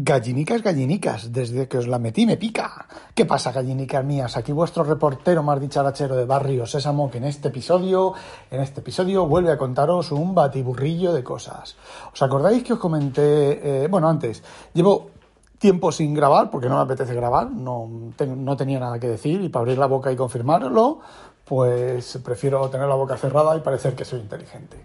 [0.00, 2.86] Gallinicas, gallinicas, desde que os la metí me pica.
[3.16, 4.36] ¿Qué pasa, gallinicas mías?
[4.36, 8.14] Aquí vuestro reportero más dicharachero de Barrio Sésamo, que en este episodio,
[8.48, 11.74] en este episodio vuelve a contaros un batiburrillo de cosas.
[12.12, 15.10] ¿Os acordáis que os comenté, eh, bueno, antes, llevo
[15.58, 17.90] tiempo sin grabar, porque no me apetece grabar, no,
[18.20, 21.00] no tenía nada que decir, y para abrir la boca y confirmarlo,
[21.44, 24.76] pues prefiero tener la boca cerrada y parecer que soy inteligente.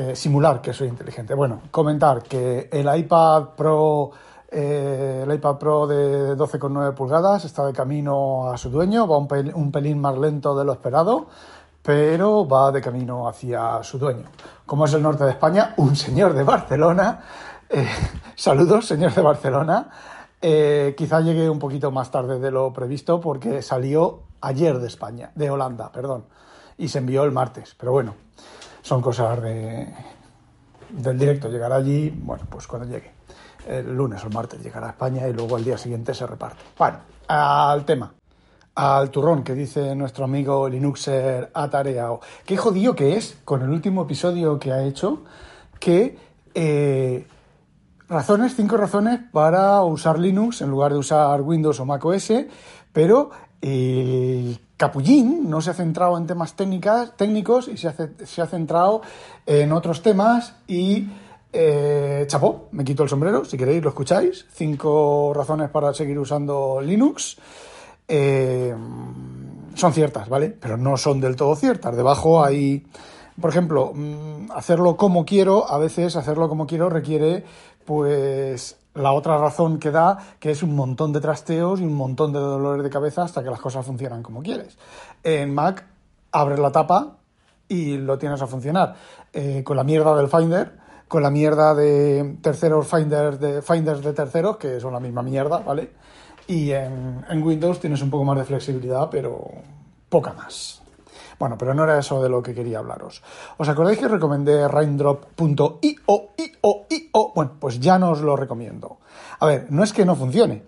[0.00, 1.34] Eh, simular que soy inteligente.
[1.34, 4.10] Bueno, comentar que el iPad Pro,
[4.50, 9.70] eh, el iPad Pro de 12,9 pulgadas está de camino a su dueño, va un,
[9.70, 11.26] pelín más lento de lo esperado,
[11.82, 14.24] pero va de camino hacia su dueño.
[14.64, 17.20] Como es el norte de España, un señor de Barcelona,
[17.68, 17.86] eh,
[18.34, 19.90] saludos, señor de Barcelona,
[20.40, 25.50] quizá llegue un poquito más tarde de lo previsto porque salió ayer de España, de
[25.50, 26.24] Holanda, perdón,
[26.78, 28.29] y se envió el martes, pero bueno
[28.82, 29.88] son cosas de,
[30.90, 31.48] del directo.
[31.48, 33.12] Llegará allí, bueno, pues cuando llegue.
[33.66, 36.62] El lunes o el martes llegará a España y luego al día siguiente se reparte.
[36.78, 38.12] Bueno, al tema.
[38.74, 42.20] Al turrón que dice nuestro amigo Linuxer atareado.
[42.46, 45.24] Qué jodido que es con el último episodio que ha hecho
[45.78, 46.16] que
[46.54, 47.26] eh,
[48.08, 52.32] razones, cinco razones para usar Linux en lugar de usar Windows o Mac OS,
[52.92, 57.94] pero el Capullín no se ha centrado en temas técnicos y se ha,
[58.24, 59.02] se ha centrado
[59.46, 61.08] en otros temas y
[61.52, 64.46] eh, chapó, me quito el sombrero, si queréis lo escucháis.
[64.52, 67.36] Cinco razones para seguir usando Linux.
[68.06, 68.74] Eh,
[69.74, 70.50] son ciertas, ¿vale?
[70.50, 71.96] Pero no son del todo ciertas.
[71.96, 72.86] Debajo hay,
[73.40, 77.44] por ejemplo, mm, hacerlo como quiero, a veces hacerlo como quiero requiere,
[77.84, 82.32] pues, la otra razón que da, que es un montón de trasteos y un montón
[82.32, 84.76] de dolores de cabeza hasta que las cosas funcionan como quieres.
[85.22, 85.86] En Mac
[86.32, 87.16] abres la tapa
[87.68, 88.96] y lo tienes a funcionar.
[89.32, 90.72] Eh, con la mierda del Finder,
[91.06, 95.58] con la mierda de terceros Finders de, Finders de terceros, que son la misma mierda,
[95.58, 95.92] ¿vale?
[96.46, 99.48] Y en, en Windows tienes un poco más de flexibilidad, pero
[100.08, 100.79] poca más.
[101.40, 103.22] Bueno, pero no era eso de lo que quería hablaros.
[103.56, 105.70] ¿Os acordáis que recomendé raindrop.io,
[107.34, 108.98] Bueno, pues ya no os lo recomiendo.
[109.38, 110.62] A ver, no es que no funcione.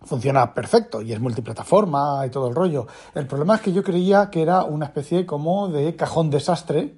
[0.00, 2.86] Funciona perfecto y es multiplataforma y todo el rollo.
[3.14, 6.94] El problema es que yo creía que era una especie como de cajón desastre,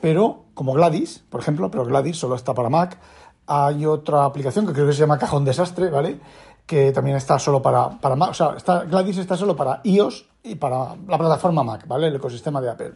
[0.00, 2.98] pero como Gladys, por ejemplo, pero Gladys solo está para Mac.
[3.46, 6.18] Hay otra aplicación que creo que se llama Cajón Desastre, ¿vale?
[6.64, 8.30] Que también está solo para, para Mac.
[8.30, 12.08] O sea, Gladys está solo para iOS y para la plataforma Mac, ¿vale?
[12.08, 12.92] El ecosistema de Apple.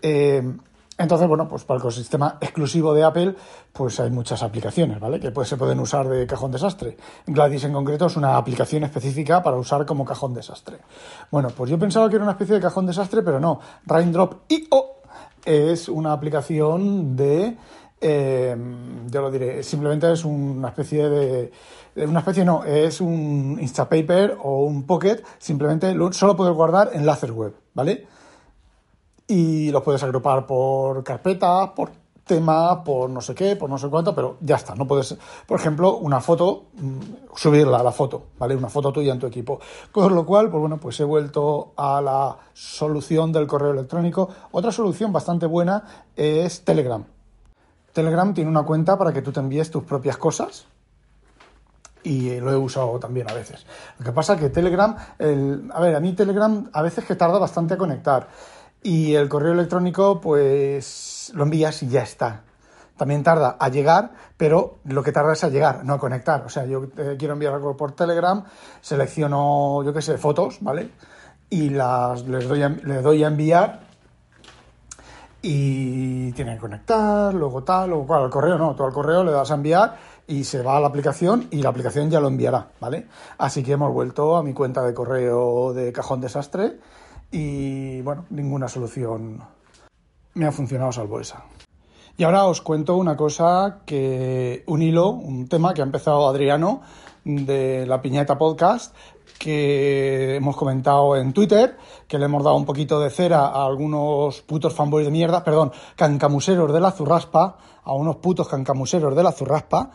[0.00, 0.42] Eh,
[0.98, 3.34] entonces, bueno, pues para el ecosistema exclusivo de Apple,
[3.72, 5.20] pues hay muchas aplicaciones, ¿vale?
[5.20, 6.96] Que pues, se pueden usar de cajón desastre.
[7.26, 10.78] Gladys en concreto es una aplicación específica para usar como cajón desastre.
[11.30, 13.60] Bueno, pues yo pensaba que era una especie de cajón desastre, pero no.
[13.84, 14.84] Raindrop.io
[15.44, 17.56] es una aplicación de
[18.00, 18.56] eh,
[19.06, 21.52] yo lo diré, simplemente es una especie de,
[22.06, 27.54] una especie no, es un Instapaper o un Pocket, simplemente solo puedes guardar enlaces web,
[27.74, 28.06] ¿vale?
[29.28, 31.90] Y los puedes agrupar por carpeta, por
[32.26, 35.58] tema, por no sé qué, por no sé cuánto, pero ya está, no puedes, por
[35.58, 37.00] ejemplo, una foto, mm,
[37.34, 38.56] subirla a la foto, ¿vale?
[38.56, 39.60] Una foto tuya en tu equipo.
[39.92, 44.28] Con lo cual, pues bueno, pues he vuelto a la solución del correo electrónico.
[44.50, 45.84] Otra solución bastante buena
[46.16, 47.04] es Telegram.
[47.96, 50.66] Telegram tiene una cuenta para que tú te envíes tus propias cosas
[52.02, 53.64] y lo he usado también a veces.
[53.98, 57.38] Lo que pasa es que Telegram, a ver, a mí Telegram a veces que tarda
[57.38, 58.28] bastante a conectar
[58.82, 62.42] y el correo electrónico pues lo envías y ya está.
[62.98, 66.44] También tarda a llegar, pero lo que tarda es a llegar, no a conectar.
[66.44, 68.44] O sea, yo eh, quiero enviar algo por Telegram,
[68.82, 70.90] selecciono, yo qué sé, fotos, ¿vale?
[71.48, 73.85] Y las les doy les doy a enviar
[75.42, 79.32] y tiene que conectar, luego tal, luego cual, al correo no, tú al correo le
[79.32, 79.96] das a enviar
[80.26, 83.06] y se va a la aplicación y la aplicación ya lo enviará, ¿vale?
[83.38, 86.78] Así que hemos vuelto a mi cuenta de correo de cajón desastre
[87.30, 89.40] y bueno, ninguna solución
[90.34, 91.44] me ha funcionado salvo esa.
[92.18, 96.80] Y ahora os cuento una cosa que, un hilo, un tema que ha empezado Adriano
[97.24, 98.94] de la Piñeta Podcast,
[99.38, 101.76] que hemos comentado en Twitter,
[102.08, 105.72] que le hemos dado un poquito de cera a algunos putos fanboys de mierda, perdón,
[105.96, 109.90] cancamuseros de la zurraspa, a unos putos cancamuseros de la zurraspa,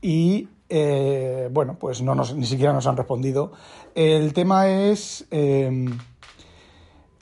[0.00, 3.52] y eh, bueno, pues no nos, ni siquiera nos han respondido.
[3.94, 5.26] El tema es.
[5.30, 5.88] Eh,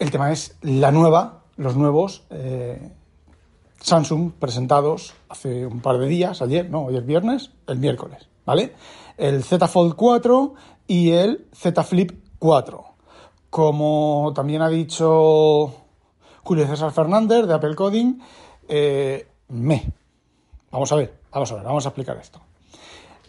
[0.00, 2.90] el tema es la nueva, los nuevos eh,
[3.81, 8.30] Samsung presentados hace un par de días, ayer, no, hoy es viernes, el miércoles,
[9.17, 10.55] El Z Fold 4
[10.87, 12.85] y el Z Flip 4.
[13.50, 15.73] Como también ha dicho
[16.43, 18.19] Julio César Fernández de Apple Coding,
[19.49, 19.93] me.
[20.70, 22.41] Vamos a ver, vamos a ver, vamos a explicar esto.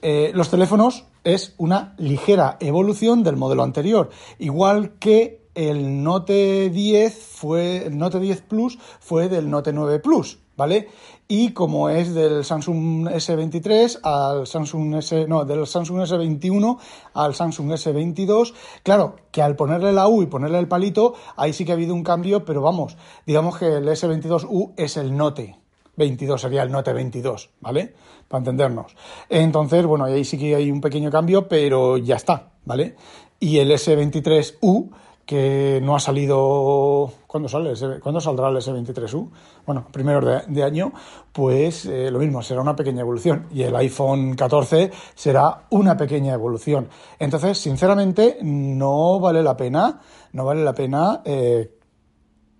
[0.01, 4.09] Eh, los teléfonos es una ligera evolución del modelo anterior,
[4.39, 10.39] igual que el Note 10 fue el Note 10 Plus fue del Note 9 Plus,
[10.57, 10.89] ¿vale?
[11.27, 16.77] Y como es del Samsung S23 al Samsung S no, del Samsung S21
[17.13, 18.53] al Samsung S22,
[18.83, 21.93] claro, que al ponerle la U y ponerle el palito, ahí sí que ha habido
[21.93, 25.57] un cambio, pero vamos, digamos que el S22U es el Note,
[25.95, 27.93] 22 sería el Note 22, ¿vale?
[28.27, 28.95] Para entendernos.
[29.29, 32.95] Entonces, bueno, ahí sí que hay un pequeño cambio, pero ya está, ¿vale?
[33.39, 34.89] Y el S23U,
[35.25, 37.11] que no ha salido.
[37.27, 37.73] ¿Cuándo sale?
[37.99, 39.29] ¿Cuándo saldrá el S23U?
[39.65, 40.91] Bueno, primero de, año,
[41.31, 43.47] pues eh, lo mismo, será una pequeña evolución.
[43.53, 46.89] Y el iPhone 14 será una pequeña evolución.
[47.19, 50.01] Entonces, sinceramente, no vale la pena,
[50.33, 51.77] no vale la pena eh,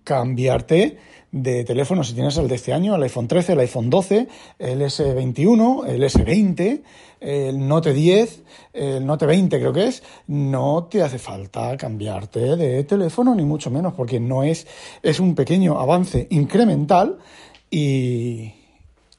[0.04, 0.98] cambiarte
[1.32, 4.82] de teléfono si tienes el de este año, el iPhone 13, el iPhone 12, el
[4.82, 6.82] S21, el S20,
[7.20, 8.42] el Note 10,
[8.74, 13.70] el Note 20 creo que es, no te hace falta cambiarte de teléfono ni mucho
[13.70, 14.66] menos porque no es
[15.02, 17.18] es un pequeño avance incremental
[17.70, 18.52] y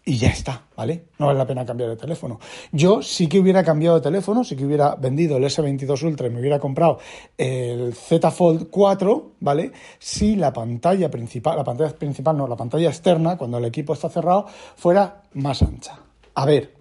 [0.05, 1.05] y ya está, ¿vale?
[1.17, 2.39] No vale la pena cambiar de teléfono.
[2.71, 6.29] Yo sí que hubiera cambiado de teléfono, sí que hubiera vendido el S22 Ultra y
[6.29, 6.99] me hubiera comprado
[7.37, 9.71] el Z Fold 4, ¿vale?
[9.99, 14.09] Si la pantalla principal, la pantalla principal no, la pantalla externa, cuando el equipo está
[14.09, 14.45] cerrado,
[14.75, 15.97] fuera más ancha.
[16.35, 16.73] A ver,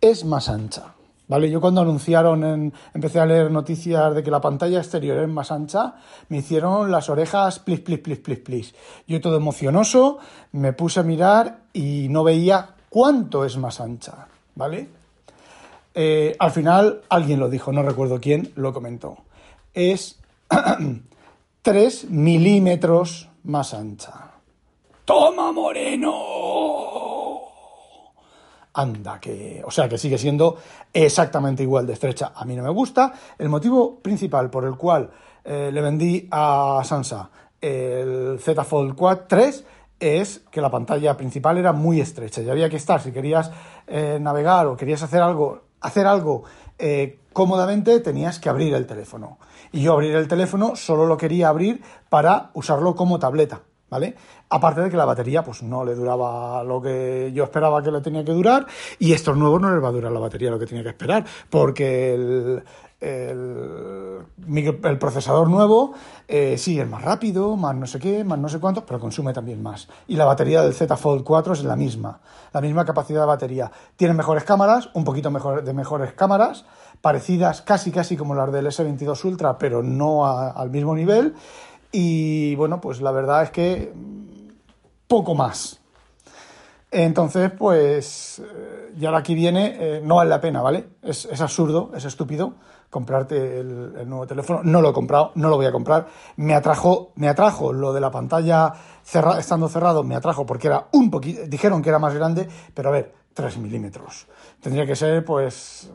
[0.00, 0.94] es más ancha,
[1.30, 1.48] ¿Vale?
[1.48, 5.52] Yo cuando anunciaron, en, empecé a leer noticias de que la pantalla exterior es más
[5.52, 5.94] ancha,
[6.28, 8.74] me hicieron las orejas plis, plis, plis, plis, plis.
[9.06, 10.18] Yo todo emocionoso,
[10.50, 14.88] me puse a mirar y no veía cuánto es más ancha, ¿vale?
[15.94, 19.18] Eh, al final alguien lo dijo, no recuerdo quién lo comentó.
[19.72, 20.18] Es
[21.62, 24.32] 3 milímetros más ancha.
[25.04, 27.09] ¡Toma, Moreno!
[28.74, 30.56] Anda, que, o sea, que sigue siendo
[30.92, 32.32] exactamente igual de estrecha.
[32.34, 33.12] A mí no me gusta.
[33.38, 35.10] El motivo principal por el cual
[35.44, 37.30] eh, le vendí a Sansa
[37.60, 39.64] el Z Fold 4 3
[40.00, 43.50] es que la pantalla principal era muy estrecha y había que estar, si querías
[43.86, 46.44] eh, navegar o querías hacer algo, hacer algo
[46.78, 49.38] eh, cómodamente, tenías que abrir el teléfono.
[49.72, 53.60] Y yo abrir el teléfono solo lo quería abrir para usarlo como tableta.
[53.90, 54.14] ¿Vale?
[54.48, 58.00] Aparte de que la batería pues no le duraba lo que yo esperaba que le
[58.00, 58.66] tenía que durar
[58.98, 61.24] y estos nuevos no les va a durar la batería lo que tenía que esperar
[61.50, 62.14] porque
[63.00, 65.94] el, procesador nuevo
[66.28, 69.32] eh, sí es más rápido, más no sé qué, más no sé cuánto, pero consume
[69.32, 69.88] también más.
[70.06, 72.20] Y la batería del Z Fold 4 es la misma,
[72.52, 73.72] la misma capacidad de batería.
[73.96, 76.64] Tiene mejores cámaras, un poquito mejor, de mejores cámaras,
[77.00, 81.34] parecidas casi casi como las del S22 Ultra, pero no al mismo nivel.
[81.92, 83.92] Y bueno, pues la verdad es que
[85.06, 85.80] poco más.
[86.92, 90.88] Entonces, pues, eh, y ahora aquí viene, eh, no vale la pena, ¿vale?
[91.02, 92.54] Es, absurdo, es estúpido
[92.90, 94.62] comprarte el, nuevo teléfono.
[94.64, 96.08] No lo he comprado, no lo voy a comprar.
[96.36, 98.72] Me atrajo, me atrajo lo de la pantalla
[99.38, 102.92] estando cerrado, me atrajo porque era un poquito, dijeron que era más grande, pero a
[102.92, 104.26] ver, 3 milímetros.
[104.60, 105.88] Tendría que ser, pues,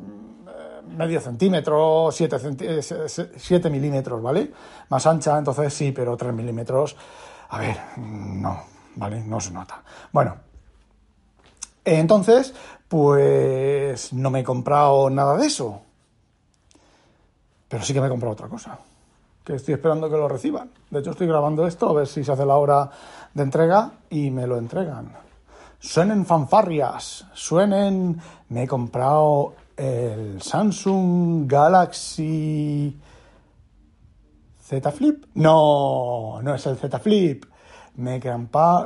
[0.90, 4.52] medio centímetro, 7, eh, milímetros, ¿vale?
[4.90, 6.96] Más ancha, entonces sí, pero 3 milímetros,
[7.50, 8.64] a ver, no,
[8.96, 9.22] ¿vale?
[9.22, 9.82] No se nota.
[10.12, 10.36] Bueno,
[11.86, 12.54] entonces,
[12.88, 15.82] pues no me he comprado nada de eso.
[17.68, 18.80] Pero sí que me he comprado otra cosa.
[19.44, 20.72] Que estoy esperando que lo reciban.
[20.90, 22.90] De hecho, estoy grabando esto a ver si se hace la hora
[23.34, 25.14] de entrega y me lo entregan.
[25.80, 28.20] Suenen fanfarrias, suenen.
[28.50, 32.98] Me he comprado el Samsung Galaxy
[34.62, 35.26] Z Flip.
[35.36, 37.46] No, no es el Z Flip.
[37.96, 38.38] Me he,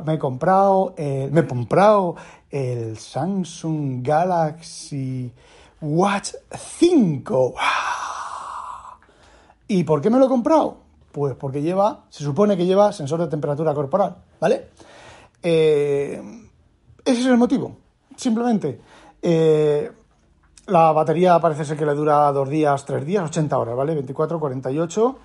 [0.05, 2.15] me he comprado, el, me he comprado
[2.49, 5.31] el Samsung Galaxy
[5.81, 7.55] Watch 5.
[9.67, 10.77] ¿Y por qué me lo he comprado?
[11.11, 14.69] Pues porque lleva, se supone que lleva sensor de temperatura corporal, ¿vale?
[15.41, 16.21] Eh,
[17.05, 17.77] ese es el motivo,
[18.15, 18.79] simplemente.
[19.21, 19.91] Eh,
[20.69, 23.93] la batería parece ser que le dura dos días, tres días, 80 horas, ¿vale?
[23.93, 25.19] 24, 48,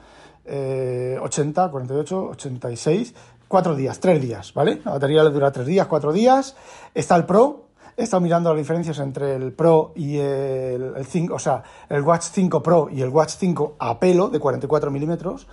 [1.20, 3.14] 80, 48, 86,
[3.48, 4.80] cuatro días, tres días, ¿vale?
[4.84, 6.56] La batería le dura tres días, cuatro días.
[6.94, 7.68] Está el Pro.
[7.96, 12.24] he estado mirando las diferencias entre el Pro y el, 5, o sea, el Watch
[12.32, 15.46] 5 Pro y el Watch 5 a pelo de 44 milímetros.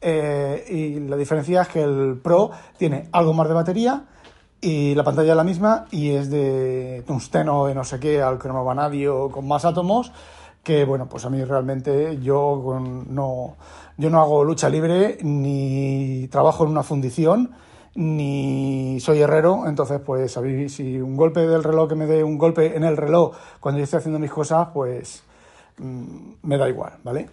[0.00, 4.04] Eh, y la diferencia es que el Pro tiene algo más de batería
[4.66, 8.36] y la pantalla es la misma y es de tungsteno de no sé qué al
[8.36, 10.10] cromo vanadio con más átomos
[10.64, 13.54] que bueno pues a mí realmente yo no
[13.96, 17.54] yo no hago lucha libre ni trabajo en una fundición
[17.94, 20.36] ni soy herrero, entonces pues
[20.68, 23.84] si un golpe del reloj que me dé un golpe en el reloj cuando yo
[23.84, 25.22] estoy haciendo mis cosas, pues
[25.78, 27.30] mm, me da igual, ¿vale?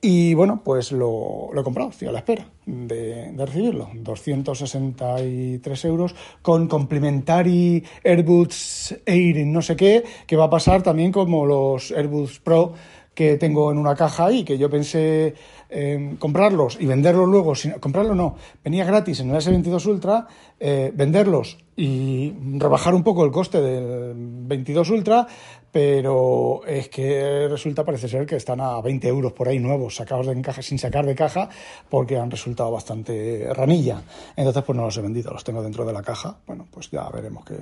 [0.00, 3.90] Y bueno, pues lo, he comprado, estoy a la espera de, de, recibirlo.
[3.94, 11.46] 263 euros con Complementary Airbuds Air no sé qué, que va a pasar también como
[11.46, 12.74] los Airbuds Pro
[13.18, 15.34] que tengo en una caja ahí, que yo pensé
[15.68, 20.28] eh, comprarlos y venderlos luego, sin, comprarlo no, venía gratis en el S22 Ultra,
[20.60, 25.26] eh, venderlos y rebajar un poco el coste del 22 Ultra,
[25.72, 30.28] pero es que resulta, parece ser que están a 20 euros por ahí nuevos, sacados
[30.28, 31.48] de caja, sin sacar de caja,
[31.90, 34.00] porque han resultado bastante ranilla.
[34.36, 36.36] Entonces, pues no los he vendido, los tengo dentro de la caja.
[36.46, 37.56] Bueno, pues ya veremos qué,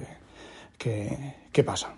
[0.76, 1.94] qué, qué pasa.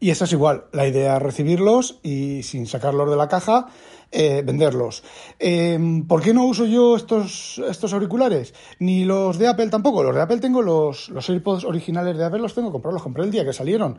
[0.00, 3.66] Y eso es igual, la idea es recibirlos y sin sacarlos de la caja,
[4.12, 5.02] eh, venderlos.
[5.40, 8.54] Em, ¿Por qué no uso yo estos, estos auriculares?
[8.78, 10.04] Ni los de Apple tampoco.
[10.04, 13.24] Los de Apple tengo los, los AirPods originales de Apple, los tengo comprados, los compré
[13.24, 13.98] el día que salieron.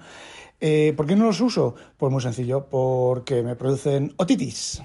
[0.61, 1.75] Eh, ¿Por qué no los uso?
[1.97, 4.81] Pues muy sencillo, porque me producen otitis.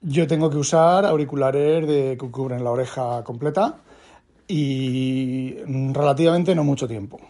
[0.00, 3.78] Yo tengo que usar auriculares de, que cubren la oreja completa
[4.48, 5.56] y
[5.92, 7.20] relativamente no mucho tiempo.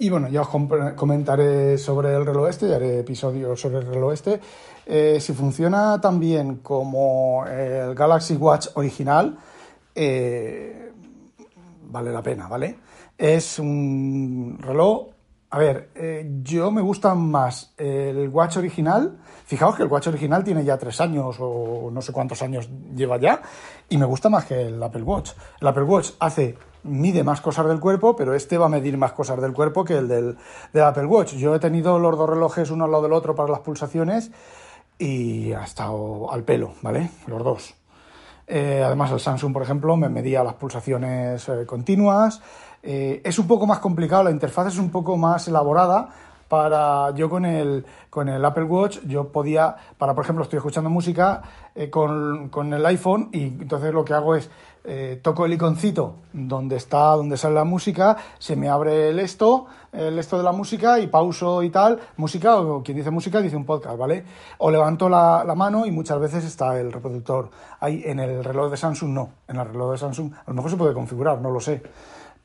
[0.00, 0.48] Y bueno, ya os
[0.94, 4.40] comentaré sobre el reloj este, ya haré episodios sobre el reloj este.
[4.86, 9.36] Eh, si funciona tan bien como el Galaxy Watch original,
[9.94, 10.92] eh,
[11.90, 12.78] vale la pena, ¿vale?
[13.16, 15.08] Es un reloj.
[15.50, 19.18] A ver, eh, yo me gusta más el Watch original.
[19.46, 23.18] Fijaos que el Watch original tiene ya tres años o no sé cuántos años lleva
[23.18, 23.42] ya.
[23.88, 25.32] Y me gusta más que el Apple Watch.
[25.60, 29.12] El Apple Watch hace mide más cosas del cuerpo, pero este va a medir más
[29.12, 30.36] cosas del cuerpo que el del,
[30.82, 31.34] Apple Watch.
[31.34, 34.30] Yo he tenido los dos relojes uno al lado del otro para las pulsaciones
[34.98, 37.10] y ha estado al pelo, ¿vale?
[37.26, 37.74] Los dos.
[38.46, 42.40] Eh, además, el Samsung, por ejemplo, me medía las pulsaciones eh, continuas.
[42.82, 46.08] Eh, es un poco más complicado, la interfaz es un poco más elaborada.
[46.48, 50.90] Para yo con el, con el Apple Watch, yo podía, para por ejemplo, estoy escuchando
[50.90, 51.42] música
[51.90, 54.50] con, con el iPhone y entonces lo que hago es
[54.90, 59.66] eh, toco el iconcito donde está, donde sale la música, se me abre el esto,
[59.92, 63.54] el esto de la música y pauso y tal, música, o quien dice música dice
[63.54, 64.24] un podcast, ¿vale?
[64.56, 67.50] O levanto la, mano y muchas veces está el reproductor.
[67.80, 70.70] Ahí en el reloj de Samsung no, en el reloj de Samsung a lo mejor
[70.70, 71.82] se puede configurar, no lo sé.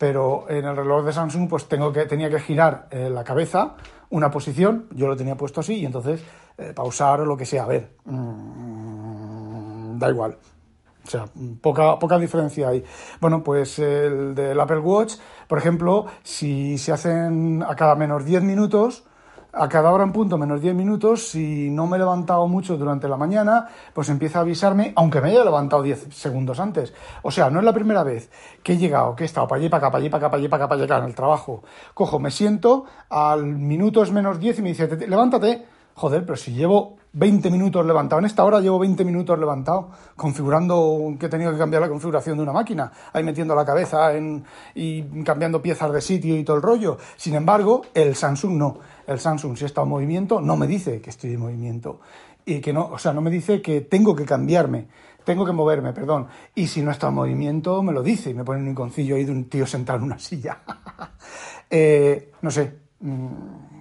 [0.04, 3.76] Pero en el reloj de Samsung pues tengo que, tenía que girar eh, la cabeza
[4.10, 6.22] una posición, yo lo tenía puesto así y entonces
[6.58, 10.38] eh, pausar o lo que sea, a ver, mm, da igual,
[11.06, 11.24] o sea,
[11.62, 12.84] poca, poca diferencia hay.
[13.22, 15.14] Bueno, pues el del Apple Watch,
[15.48, 19.06] por ejemplo, si se hacen a cada menos 10 minutos,
[19.54, 23.08] a cada hora en punto menos 10 minutos, si no me he levantado mucho durante
[23.08, 26.94] la mañana, pues empieza a avisarme, aunque me haya levantado 10 segundos antes.
[27.22, 28.32] O sea, no es la primera vez
[28.64, 30.40] que he llegado, que he estado para allí, para acá, para allí, para acá, para
[30.40, 31.64] allí, para acá, para allá, en el trabajo.
[31.94, 35.73] Cojo, me siento, al minuto es menos 10 y me dice, levántate.
[35.96, 38.20] Joder, pero si llevo 20 minutos levantado.
[38.20, 42.38] En esta hora llevo 20 minutos levantado, configurando, que he tenido que cambiar la configuración
[42.38, 46.58] de una máquina, ahí metiendo la cabeza en, y cambiando piezas de sitio y todo
[46.58, 46.98] el rollo.
[47.16, 48.80] Sin embargo, el Samsung no.
[49.06, 52.00] El Samsung, si está en movimiento, no me dice que estoy en movimiento.
[52.46, 54.88] Y que no, o sea, no me dice que tengo que cambiarme,
[55.24, 56.28] tengo que moverme, perdón.
[56.56, 59.24] Y si no está en movimiento, me lo dice y me pone un iconcillo ahí
[59.24, 60.60] de un tío sentado en una silla.
[61.76, 62.72] Eh, no sé.
[63.00, 63.73] Mm,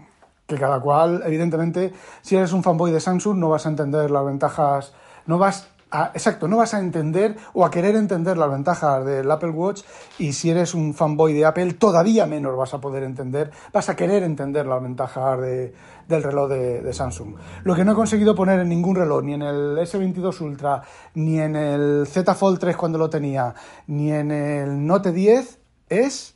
[0.53, 4.25] que cada cual, evidentemente, si eres un fanboy de Samsung no vas a entender las
[4.25, 4.93] ventajas,
[5.27, 9.31] no vas a, exacto, no vas a entender o a querer entender las ventajas del
[9.31, 9.83] Apple Watch
[10.19, 13.97] y si eres un fanboy de Apple todavía menos vas a poder entender, vas a
[13.97, 17.37] querer entender las ventajas del reloj de, Samsung.
[17.65, 20.83] Lo que no he conseguido poner en ningún reloj, ni en el S22 Ultra,
[21.15, 23.55] ni en el Z Fold 3 cuando lo tenía,
[23.87, 26.35] ni en el Note 10, es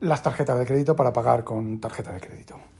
[0.00, 2.73] las tarjetas de crédito para pagar con tarjeta de crédito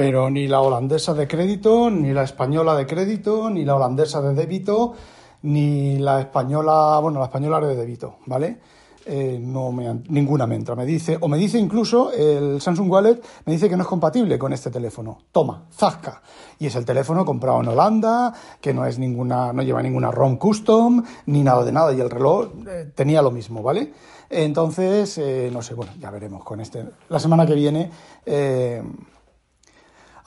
[0.00, 4.32] pero ni la holandesa de crédito, ni la española de crédito, ni la holandesa de
[4.32, 4.94] débito,
[5.42, 8.60] ni la española, bueno, la española de débito, ¿vale?
[9.04, 10.74] eh, no me, ninguna me entra.
[10.74, 14.38] Me dice, o me dice incluso el Samsung Wallet, me dice que no es compatible
[14.38, 15.18] con este teléfono.
[15.32, 16.22] Toma, zasca.
[16.58, 20.36] Y es el teléfono comprado en Holanda, que no es ninguna, no lleva ninguna ROM
[20.36, 21.92] custom, ni nada de nada.
[21.92, 23.92] Y el reloj eh, tenía lo mismo, ¿vale?
[24.30, 26.84] Entonces, eh, no sé, bueno, ya veremos con este.
[27.08, 27.90] La semana que viene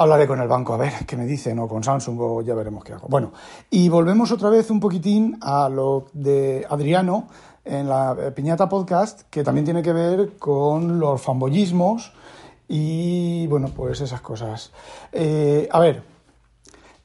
[0.03, 2.83] hablaré con el banco a ver qué me dicen o con Samsung o ya veremos
[2.83, 3.07] qué hago.
[3.07, 3.31] Bueno,
[3.69, 7.27] y volvemos otra vez un poquitín a lo de Adriano
[7.65, 12.11] en la Piñata Podcast, que también tiene que ver con los fanboyismos
[12.67, 14.71] y, bueno, pues esas cosas.
[15.11, 16.03] Eh, a ver,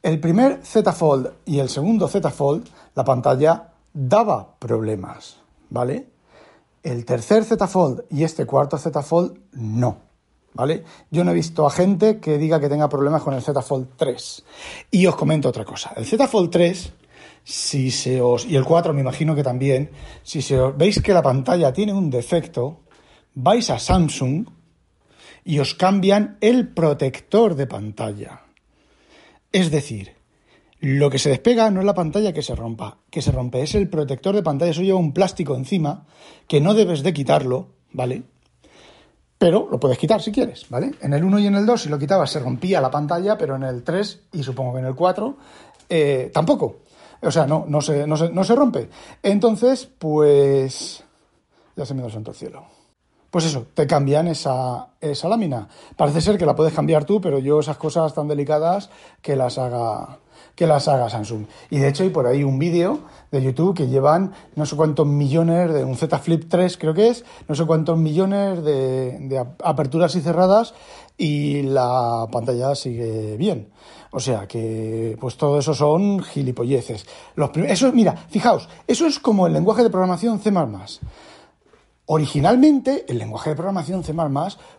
[0.03, 5.39] el primer Z Fold y el segundo Z Fold, la pantalla daba problemas,
[5.71, 6.09] ¿vale?
[6.83, 10.08] El tercer Z Fold y este cuarto Z Fold no.
[10.55, 10.83] ¿Vale?
[11.11, 13.89] Yo no he visto a gente que diga que tenga problemas con el Z Fold
[13.97, 14.45] 3.
[14.91, 15.93] Y os comento otra cosa.
[15.97, 16.93] El Z Fold 3
[17.49, 19.91] si se os, y el 4 me imagino que también,
[20.23, 22.81] si se os, veis que la pantalla tiene un defecto,
[23.35, 24.47] vais a Samsung
[25.45, 28.43] y os cambian el protector de pantalla.
[29.51, 30.13] Es decir,
[30.79, 33.75] lo que se despega no es la pantalla que se rompa, que se rompe, es
[33.75, 34.73] el protector de pantalla.
[34.73, 36.07] Eso lleva un plástico encima
[36.47, 38.25] que no debes de quitarlo, ¿vale?
[39.39, 40.93] Pero lo puedes quitar si quieres, ¿vale?
[41.01, 43.55] En el 1 y en el 2, si lo quitabas, se rompía la pantalla, pero
[43.55, 45.37] en el 3 y supongo que en el 4,
[45.89, 46.79] eh, tampoco.
[47.21, 48.89] O sea, no, no se, no se, rompe.
[49.23, 51.03] Entonces, pues.
[51.77, 52.65] Ya se me da el santo cielo.
[53.31, 55.69] Pues eso, te cambian esa, esa lámina.
[55.97, 58.91] Parece ser que la puedes cambiar tú, pero yo esas cosas tan delicadas
[59.21, 60.19] que las haga
[60.59, 61.45] que las haga Samsung.
[61.71, 62.99] Y de hecho hay por ahí un vídeo
[63.31, 67.11] de YouTube que llevan no sé cuántos millones de un Z Flip 3 creo que
[67.11, 70.75] es, no sé cuántos millones de, aperturas y cerradas
[71.17, 73.69] y la pantalla sigue bien.
[74.11, 77.07] O sea que, pues todo eso son gilipolleces.
[77.37, 80.51] Los eso, mira, fijaos, eso es como el lenguaje de programación C++.
[82.07, 84.13] Originalmente, el lenguaje de programación C++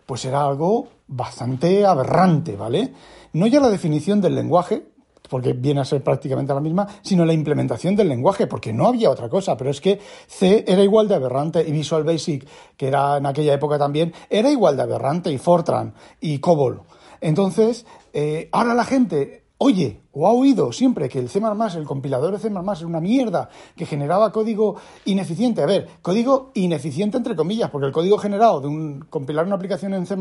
[0.04, 2.92] pues era algo bastante aberrante, ¿vale?
[3.32, 4.89] No ya la definición del lenguaje,
[5.30, 9.10] porque viene a ser prácticamente la misma, sino la implementación del lenguaje, porque no había
[9.10, 12.46] otra cosa, pero es que C era igual de aberrante y Visual Basic,
[12.76, 16.82] que era en aquella época también, era igual de aberrante y Fortran y COBOL.
[17.20, 21.40] Entonces, eh, ahora la gente oye o ha oído siempre que el C++,
[21.76, 25.62] el compilador de C++ es una mierda que generaba código ineficiente.
[25.62, 29.94] A ver, código ineficiente entre comillas, porque el código generado de un compilar una aplicación
[29.94, 30.16] en C++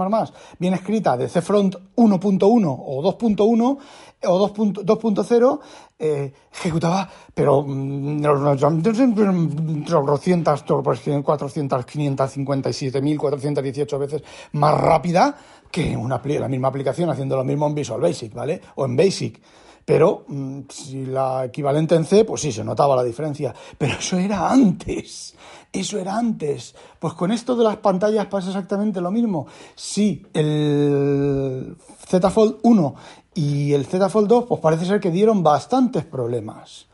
[0.59, 3.79] bien escrita de CFront 1.1 o 2.1
[4.25, 5.59] o 2.0
[5.97, 14.21] eh, ejecutaba, pero 400, 400, 557.418 veces
[14.51, 15.35] más rápida
[15.71, 18.61] que una, la misma aplicación haciendo lo mismo en Visual Basic, ¿vale?
[18.75, 19.41] O en Basic.
[19.85, 23.53] Pero mm, si la equivalente en C, pues sí, se notaba la diferencia.
[23.77, 25.35] Pero eso era antes.
[25.71, 26.75] Eso era antes.
[26.99, 29.47] Pues con esto de las pantallas pasa exactamente lo mismo.
[29.75, 31.75] Sí, el
[32.07, 32.95] Z Fold 1
[33.35, 36.87] y el Z Fold 2, pues parece ser que dieron bastantes problemas.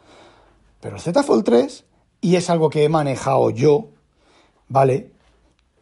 [0.79, 1.85] Pero el Z Fold 3,
[2.21, 3.89] y es algo que he manejado yo,
[4.67, 5.11] ¿vale?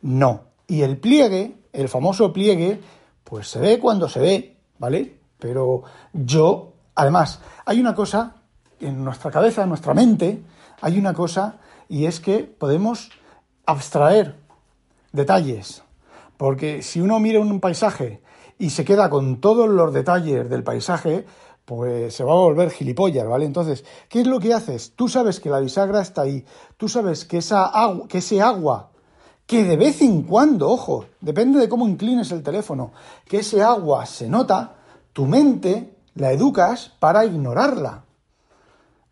[0.01, 0.45] No.
[0.67, 2.79] Y el pliegue, el famoso pliegue,
[3.23, 5.17] pues se ve cuando se ve, ¿vale?
[5.39, 5.83] Pero
[6.13, 8.35] yo, además, hay una cosa
[8.79, 10.41] en nuestra cabeza, en nuestra mente,
[10.81, 11.57] hay una cosa,
[11.89, 13.09] y es que podemos
[13.65, 14.35] abstraer
[15.11, 15.83] detalles.
[16.37, 18.21] Porque si uno mira un paisaje
[18.57, 21.25] y se queda con todos los detalles del paisaje,
[21.65, 23.45] pues se va a volver gilipollas, ¿vale?
[23.45, 24.93] Entonces, ¿qué es lo que haces?
[24.95, 26.45] Tú sabes que la bisagra está ahí,
[26.77, 27.71] tú sabes que, esa
[28.09, 28.91] que ese agua,
[29.45, 32.91] que de vez en cuando, ojo, depende de cómo inclines el teléfono,
[33.25, 34.75] que ese agua se nota,
[35.11, 38.05] tu mente la educas para ignorarla.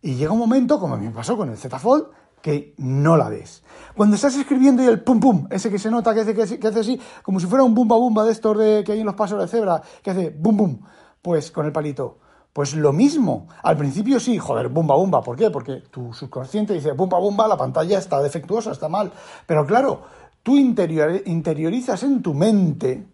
[0.02, 2.06] Y llega un momento, como me pasó con el Z Fold,
[2.42, 3.64] que no la ves.
[3.96, 6.80] Cuando estás escribiendo y el pum pum, ese que se nota que hace, que, hace
[6.80, 9.40] así, como si fuera un bumba bumba de estos de, que hay en los pasos
[9.40, 10.80] de cebra, que hace bum bum,
[11.22, 12.18] pues con el palito.
[12.54, 13.48] Pues lo mismo.
[13.64, 15.22] Al principio sí, joder, bumba bumba.
[15.22, 15.50] ¿Por qué?
[15.50, 19.12] Porque tu subconsciente dice bumba bumba, la pantalla está defectuosa, está mal.
[19.46, 20.02] Pero claro,
[20.44, 23.06] tú interiorizas en tu mente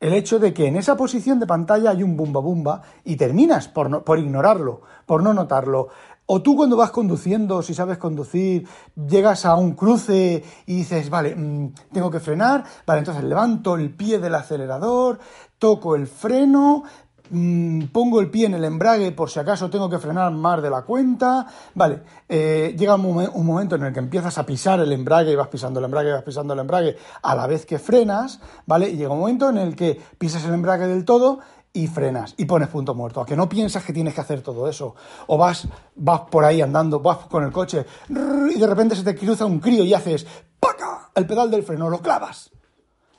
[0.00, 3.68] el hecho de que en esa posición de pantalla hay un bumba bumba y terminas
[3.68, 5.88] por, por ignorarlo, por no notarlo.
[6.26, 11.34] O tú cuando vas conduciendo, si sabes conducir, llegas a un cruce y dices, vale,
[11.34, 15.18] mm, tengo que frenar, vale, entonces levanto el pie del acelerador,
[15.58, 16.84] toco el freno,
[17.30, 20.70] mm, pongo el pie en el embrague por si acaso tengo que frenar más de
[20.70, 24.92] la cuenta, vale, eh, llega un, un, momento en el que empiezas a pisar el
[24.92, 27.78] embrague y vas pisando el embrague y vas pisando el embrague a la vez que
[27.78, 31.40] frenas, vale, y llega un momento en el que pisas el embrague del todo
[31.72, 33.20] y frenas y pones punto muerto.
[33.20, 34.94] A que no piensas que tienes que hacer todo eso.
[35.26, 39.14] O vas, vas por ahí andando, vas con el coche y de repente se te
[39.14, 40.24] cruza un crío y haces
[40.58, 40.68] ¡pa!
[40.70, 41.10] ¡paca!
[41.14, 42.50] El pedal del freno, lo clavas.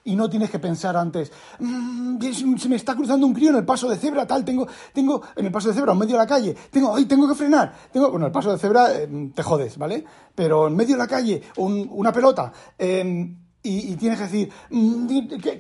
[0.03, 2.17] Y no tienes que pensar antes, "Mm,
[2.57, 5.45] se me está cruzando un crío en el paso de cebra, tal, tengo, tengo, en
[5.45, 8.09] el paso de cebra, en medio de la calle, tengo, ay, tengo que frenar, tengo,
[8.09, 10.03] bueno, el paso de cebra eh, te jodes, ¿vale?
[10.33, 15.07] Pero en medio de la calle, un- una pelota, eh, y, tienes que decir, "Mm,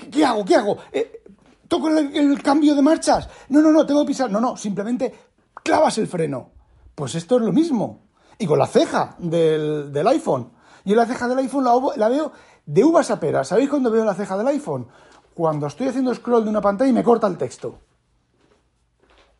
[0.09, 0.45] ¿qué, hago?
[0.45, 0.77] ¿Qué hago?
[0.91, 1.21] Eh,
[1.67, 3.27] ¿Toco el, el cambio de marchas?
[3.49, 4.31] No, no, no, tengo que pisar.
[4.31, 5.13] No, no, simplemente
[5.61, 6.49] clavas el freno.
[6.95, 8.07] Pues esto es lo mismo.
[8.39, 10.49] Y con la ceja del, del iPhone.
[10.85, 12.31] Yo la ceja del iPhone la, la veo
[12.69, 13.47] de uvas a peras.
[13.47, 14.87] ¿Sabéis cuándo veo la ceja del iPhone?
[15.33, 17.79] Cuando estoy haciendo scroll de una pantalla y me corta el texto.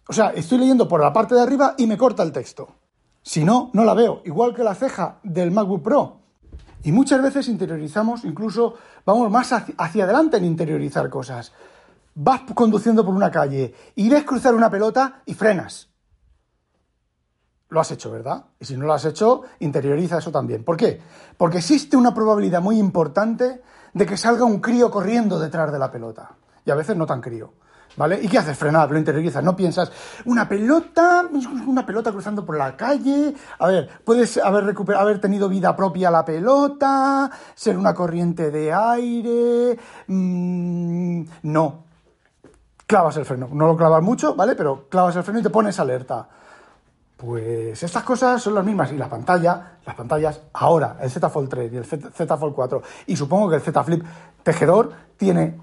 [0.07, 2.67] O sea, estoy leyendo por la parte de arriba y me corta el texto.
[3.21, 4.23] Si no, no la veo.
[4.25, 6.21] Igual que la ceja del MacBook Pro.
[6.83, 8.73] Y muchas veces interiorizamos, incluso
[9.05, 11.51] vamos más hacia, adelante en interiorizar cosas.
[12.15, 15.89] Vas conduciendo por una calle y ves cruzar una pelota y frenas.
[17.69, 18.45] Lo has hecho, ¿verdad?
[18.59, 20.63] Y si no lo has hecho, interioriza eso también.
[20.63, 20.99] ¿Por qué?
[21.37, 23.61] Porque existe una probabilidad muy importante
[23.93, 26.31] de que salga un crío corriendo detrás de la pelota.
[26.65, 27.53] Y a veces no tan crío.
[27.95, 28.19] ¿Vale?
[28.21, 28.57] ¿Y qué haces?
[28.57, 29.43] Frenar, lo interiorizas.
[29.43, 29.91] No piensas,
[30.25, 31.27] una pelota,
[31.67, 33.33] una pelota cruzando por la calle.
[33.59, 38.73] A ver, puedes haber, recuperado, haber tenido vida propia la pelota, ser una corriente de
[38.73, 39.77] aire.
[40.07, 41.83] Mmm, no.
[42.87, 43.49] Clavas el freno.
[43.51, 44.55] No lo clavas mucho, ¿vale?
[44.55, 46.29] Pero clavas el freno y te pones alerta.
[47.19, 48.93] Pues estas cosas son las mismas.
[48.93, 52.81] Y la pantalla, las pantallas, ahora, el Z Fold 3 y el Z, Fold 4,
[53.07, 54.05] y supongo que el Z Flip
[54.41, 55.59] tejedor tiene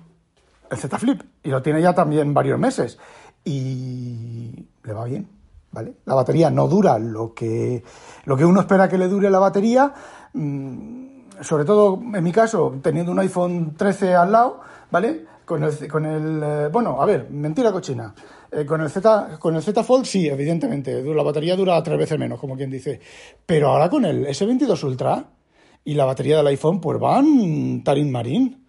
[0.70, 2.98] el Z Flip y lo tiene ya también varios meses.
[3.42, 5.30] Y le va bien,
[5.72, 5.94] ¿vale?
[6.04, 7.82] La batería no dura lo que,
[8.26, 9.94] lo que uno espera que le dure la batería.
[10.34, 11.06] mm,
[11.40, 15.24] sobre todo en mi caso, teniendo un iPhone 13 al lado, ¿vale?
[15.46, 18.12] Con el, con el eh, bueno, a ver, mentira cochina.
[18.56, 22.18] Eh, con el Z con el Z Fold sí, evidentemente, la batería dura tres veces
[22.18, 23.00] menos, como quien dice.
[23.44, 25.28] Pero ahora con el S22 Ultra
[25.84, 28.64] y la batería del iPhone, pues van tarín marín.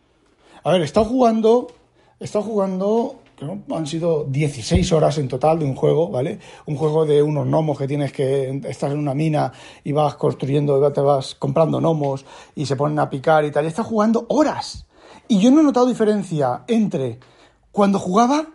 [0.61, 1.67] A ver, he estado jugando,
[2.19, 3.21] he estado jugando,
[3.73, 6.39] han sido 16 horas en total de un juego, ¿vale?
[6.65, 9.53] Un juego de unos gnomos que tienes que, estás en una mina
[9.85, 13.63] y vas construyendo, te vas comprando gnomos y se ponen a picar y tal.
[13.63, 14.85] He estado jugando horas.
[15.29, 17.19] Y yo no he notado diferencia entre
[17.71, 18.47] cuando jugaba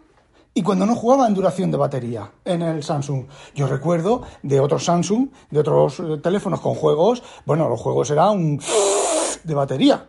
[0.55, 3.25] y cuando no jugaba en duración de batería en el Samsung.
[3.55, 8.31] Yo recuerdo de otros Samsung, de otros eh, teléfonos con juegos, bueno, los juegos eran
[8.31, 8.61] un
[9.45, 10.09] de batería.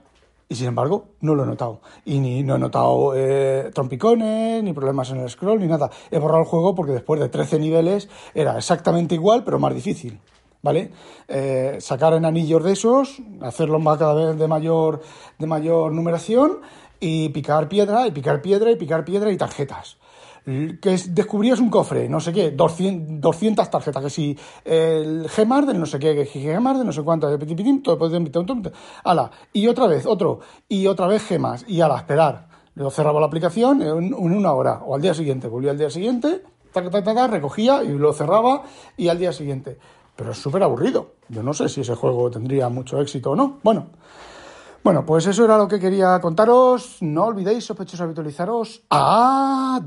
[0.49, 1.79] Y sin embargo, no lo he notado.
[2.05, 5.89] Y ni no he notado eh, trompicones, ni problemas en el scroll, ni nada.
[6.11, 10.19] He borrado el juego porque después de 13 niveles era exactamente igual, pero más difícil.
[10.61, 10.91] ¿Vale?
[11.27, 15.01] Eh, sacar en anillos de esos, hacerlos más cada vez de mayor,
[15.37, 16.59] de mayor numeración,
[17.01, 19.97] y picar piedra, y picar piedra, y picar piedra, y tarjetas
[20.45, 25.65] que es, descubrías un cofre, no sé qué, 200, 200 tarjetas, que si el Gmar
[25.65, 27.27] de no sé qué, que Gmar de no sé cuánto,
[29.03, 32.47] ala, y otra vez, otro, y otra vez Gemas, y ala, esperar.
[32.75, 35.89] Luego cerraba la aplicación en, en una hora, o al día siguiente, volvía al día
[35.89, 38.63] siguiente, tac, tac, tac, recogía y lo cerraba,
[38.97, 39.77] y al día siguiente.
[40.15, 41.13] Pero es súper aburrido.
[41.29, 43.59] Yo no sé si ese juego tendría mucho éxito o no.
[43.63, 43.87] Bueno.
[44.83, 46.97] Bueno, pues eso era lo que quería contaros.
[46.99, 48.83] No olvidéis, sospechosos, habitualizaros.
[48.89, 49.79] ¡Ah,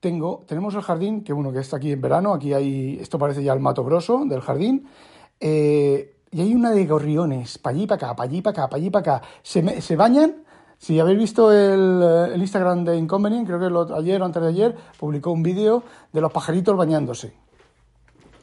[0.00, 2.34] Tengo, tenemos el jardín, que bueno, que está aquí en verano.
[2.34, 4.86] Aquí hay, esto parece ya el Mato Grosso del jardín.
[5.40, 8.80] Eh, y hay una de gorriones, para allí, para acá, para allí, para acá, para
[8.80, 9.26] allí, para acá.
[9.42, 10.44] Se, me, se bañan.
[10.78, 12.02] Si habéis visto el,
[12.34, 15.82] el Instagram de Inconvenient, creo que lo, ayer o antes de ayer, publicó un vídeo
[16.12, 17.32] de los pajaritos bañándose.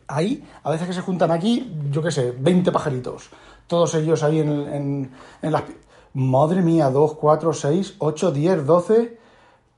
[0.08, 3.30] Ahí, a veces que se juntan aquí, yo qué sé, 20 pajaritos
[3.68, 5.64] todos ellos ahí en, en, en, las...
[6.16, 9.18] Madre mía, 2, 4, 6, 8, 10, 12,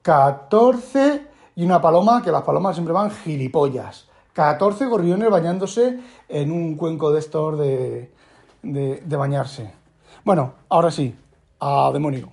[0.06, 4.08] 14 y una paloma, que las palomas siempre van gilipollas.
[4.34, 8.12] 14 gorriones bañándose en un cuenco de estos de,
[8.62, 9.74] de, de bañarse.
[10.24, 11.16] Bueno, ahora sí,
[11.60, 12.30] a demonio.